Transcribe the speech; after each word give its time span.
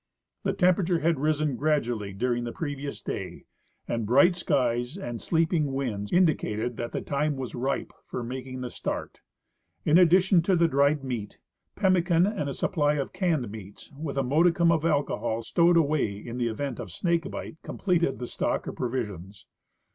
The 0.41 0.53
temperature 0.53 0.97
had 1.01 1.19
risen 1.19 1.55
gradually 1.55 2.11
during 2.11 2.43
the 2.43 2.51
previous 2.51 3.03
day, 3.03 3.43
and 3.87 4.03
bright 4.07 4.35
skies 4.35 4.97
and 4.97 5.21
sleeping 5.21 5.73
winds 5.73 6.11
indicated 6.11 6.75
that 6.77 6.91
the 6.91 7.01
time 7.01 7.35
was 7.35 7.53
ripe 7.53 7.93
for 8.07 8.23
making 8.23 8.61
the 8.61 8.71
start. 8.71 9.21
In 9.85 9.99
addition 9.99 10.41
to 10.41 10.55
the 10.55 10.67
dried 10.67 11.03
meat, 11.03 11.37
pemmican 11.75 12.25
and 12.25 12.49
a 12.49 12.53
supply 12.55 12.95
of 12.95 13.13
canned 13.13 13.51
meats, 13.51 13.91
with 13.95 14.17
a 14.17 14.23
modicum 14.23 14.71
of 14.71 14.85
alcohol 14.85 15.43
stowed 15.43 15.77
away 15.77 16.17
in 16.17 16.39
the 16.39 16.47
event 16.47 16.79
of 16.79 16.91
snake 16.91 17.29
bite, 17.29 17.57
completed 17.61 18.17
the 18.17 18.25
stock 18.25 18.65
of 18.65 18.75
provis 18.77 19.07
ions. 19.07 19.45